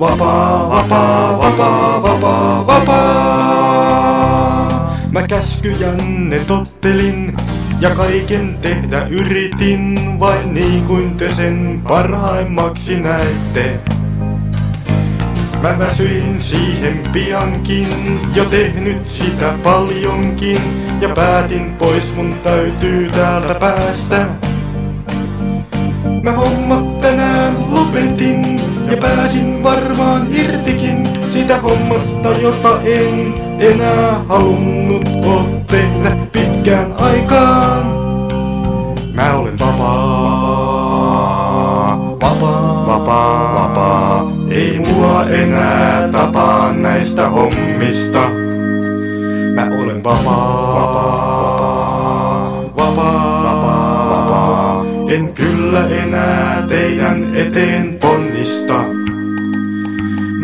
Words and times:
vapaa, 0.00 0.70
vapaa, 0.70 1.38
vapaa, 1.38 2.02
vapaa, 2.02 2.66
vapaa. 2.66 3.96
Mä 5.10 5.22
käskyjänne 5.22 6.38
tottelin 6.38 7.36
ja 7.80 7.90
kaiken 7.90 8.58
tehdä 8.62 9.06
yritin, 9.10 9.98
vain 10.20 10.54
niin 10.54 10.84
kuin 10.84 11.16
te 11.16 11.34
sen 11.34 11.80
parhaimmaksi 11.88 13.00
näette. 13.00 13.80
Mä 15.62 15.78
väsyin 15.78 16.42
siihen 16.42 17.00
piankin, 17.12 18.20
jo 18.34 18.44
tehnyt 18.44 19.06
sitä 19.06 19.54
paljonkin, 19.62 20.60
ja 21.00 21.08
päätin 21.08 21.74
pois 21.74 22.14
mun 22.16 22.34
täytyy 22.42 23.10
täältä 23.10 23.54
päästä. 23.54 24.26
Mä 26.22 26.32
hommat 26.32 27.00
tänään 27.00 27.54
lopetin, 27.70 28.60
ja 28.90 28.96
pääsin 28.96 29.55
varmaan 29.66 30.26
irtikin 30.30 31.08
sitä 31.32 31.60
hommasta, 31.60 32.28
jota 32.42 32.80
en 32.84 33.34
enää 33.58 34.24
halunnut 34.28 35.08
oo 35.24 35.44
tehdä 35.66 36.16
pitkään 36.32 36.94
aikaan. 36.98 37.86
Mä 39.14 39.34
olen 39.34 39.58
vapaa, 39.58 39.86
vapaa, 42.22 42.86
vapaa, 42.86 43.54
vapaa. 43.54 44.32
Ei 44.50 44.78
mua 44.78 45.24
enää 45.24 46.08
tapaa 46.08 46.72
näistä 46.72 47.28
hommista. 47.28 48.30
Mä 49.54 49.68
olen 49.82 50.04
vapaa, 50.04 50.36
vapaa, 52.76 52.76
vapaa, 52.76 53.42
vapaa, 53.44 54.10
vapaa. 54.10 54.84
En 55.08 55.32
kyllä 55.34 55.88
enää 55.88 56.62
teidän 56.68 57.36
eteen 57.36 57.98
ponnista. 58.00 58.84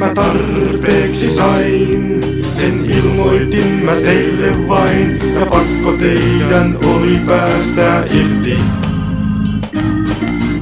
Mä 0.03 0.08
tarpeeksi 0.14 1.34
sain, 1.34 2.20
sen 2.58 2.91
ilmoitin 2.91 3.84
mä 3.84 3.92
teille 3.92 4.69
vain, 4.69 5.19
ja 5.34 5.47
pakko 5.47 5.92
teidän 5.92 6.78
oli 6.84 7.20
päästä 7.27 8.05
irti. 8.11 8.58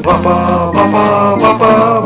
vapaa, 0.05 0.73
vapaa, 0.73 1.41
vapaa. 1.41 1.98